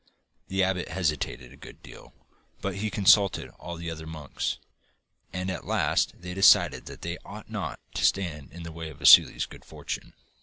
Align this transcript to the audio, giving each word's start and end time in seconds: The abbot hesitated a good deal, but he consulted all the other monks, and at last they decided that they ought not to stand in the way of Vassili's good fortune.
The 0.47 0.63
abbot 0.63 0.87
hesitated 0.87 1.51
a 1.51 1.55
good 1.55 1.83
deal, 1.83 2.11
but 2.59 2.77
he 2.77 2.89
consulted 2.89 3.49
all 3.59 3.75
the 3.75 3.91
other 3.91 4.07
monks, 4.07 4.57
and 5.31 5.51
at 5.51 5.67
last 5.67 6.19
they 6.19 6.33
decided 6.33 6.87
that 6.87 7.03
they 7.03 7.19
ought 7.23 7.51
not 7.51 7.79
to 7.93 8.03
stand 8.03 8.51
in 8.51 8.63
the 8.63 8.71
way 8.71 8.89
of 8.89 8.97
Vassili's 8.97 9.45
good 9.45 9.63
fortune. 9.63 10.13